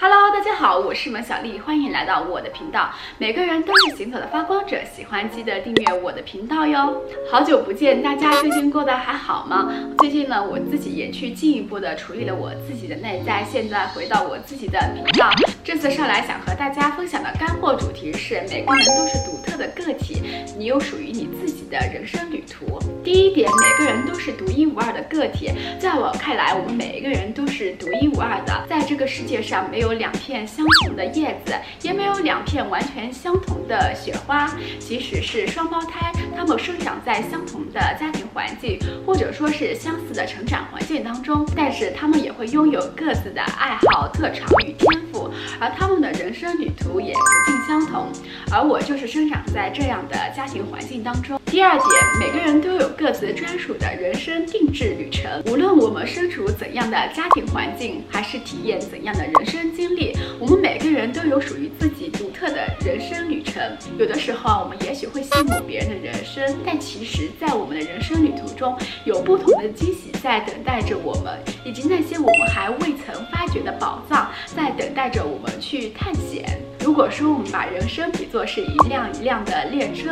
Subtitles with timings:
[0.00, 2.88] Hello，大家好，我是萌小丽，欢迎来到我的频道。
[3.18, 7.02] 每个人都是行走的发光者，喜欢记得订阅我的频道哟。
[7.28, 9.68] 好久不见，大家最近过得还好吗？
[9.98, 15.30] 最近呢，我自己也去进一步的处理了我自己的内在，现在回到我自己的频道。
[15.64, 20.17] 这次上来想和大家分享的干货主题是：每个人都是独特的个体，
[20.58, 22.78] 你有属于你自己的人生旅途。
[23.04, 29.88] 第一点，每个人都是独一无二的个体，在我看来，我们每一个人都是独一无二的，在这个世界上没有。
[29.98, 34.48] 两片相同的叶子，也没有两片完全相同的雪花。
[34.78, 45.28] 即使是双胞胎，他们生长在相同的家庭环境，或者说是相似的成长环境当中，但是他们也会拥有各自的爱好、特长与天赋，
[45.58, 48.06] 而他们的人生旅途也不尽相同。
[48.52, 51.38] 而我就是生长在这样的家庭环境当中。
[51.46, 51.88] 第二点，
[52.20, 55.42] 每个人都有各自专属的人生定制旅程。
[55.46, 63.62] 无论我们身处怎样的家庭环境，还是体验怎样的人生经历，我们每个人都有属于自己独特的人生旅程。
[63.98, 76.60] 有的时候啊，我们也许会羡慕别人的人生，但其实，在我们的人生旅途中，有不同的惊喜在等待着我们，以及那些我们还未曾发掘的宝藏在等待着我们去探险。
[76.88, 80.10] 如果说我们把人生比作是一辆一辆的列车，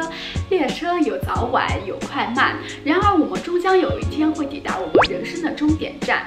[0.50, 6.27] 列车有早晚，有快慢，然而我们终将有一天会抵达我们人生的终点站。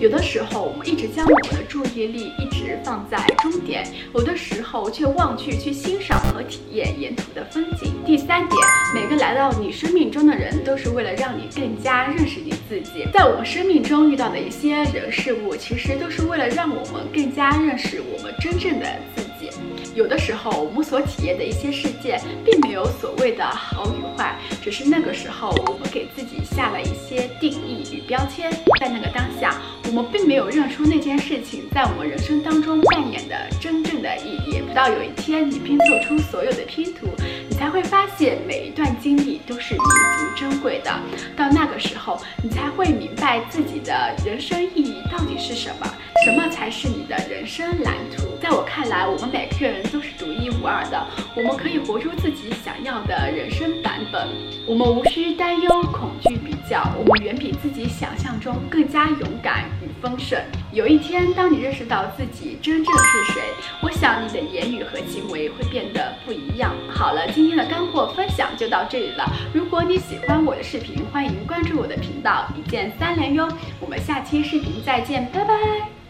[0.00, 7.92] 有的时候，我们一直将我们的注意力一直放在终点，有的时候却忘去去欣赏和体验沿途的风景。
[8.06, 8.58] 第三点，
[8.94, 13.06] 每个来到你生命中的人，都是为了让你更加认识你自己。
[13.12, 18.86] 在我们生命中遇到的一些人事物，其实都是为了让我们更加认识我们真正的。
[19.94, 28.50] 有的时候，我们所体验的一些事件，并没有所谓的好与坏，只是那个时候我们给自己下了一些定义与标签。
[28.80, 34.62] 在那个当下，我们并没有认出那件事情在我们人生当中扮演的真正的意义。
[34.72, 37.06] 直到有一天，你拼凑出所有的拼图，
[37.46, 40.90] 你才会发现每一段经历都是弥足珍贵的。
[41.36, 45.94] 到那个时候，你才会明白自己的人生意义到底是什么，
[46.24, 48.28] 什么才是你的人生蓝图。
[48.40, 51.06] 在我看来，我们每个人都是独一无二的，
[51.36, 54.28] 我们可以活出自己想要的人生版本。
[54.66, 60.40] 我们无需担忧、恐惧比较，我们远比自己想象中更加勇敢与丰盛。
[60.72, 63.42] 有一天，当你认识到自己真正是谁，
[63.82, 66.72] 我想你的言语和行为会变得不一样。
[66.90, 69.24] 好了，今天的干货分享就到这里了。
[69.52, 73.48] 如果你喜欢我的视频，欢迎关注我的频道，一键三连哟。
[73.80, 76.01] 我们下期视频再见，拜拜。